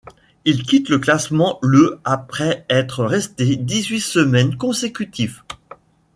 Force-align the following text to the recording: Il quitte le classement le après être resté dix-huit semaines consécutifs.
Il 0.45 0.63
quitte 0.63 0.89
le 0.89 0.97
classement 0.97 1.59
le 1.61 1.99
après 2.05 2.65
être 2.71 3.03
resté 3.05 3.55
dix-huit 3.55 4.01
semaines 4.01 4.57
consécutifs. 4.57 5.43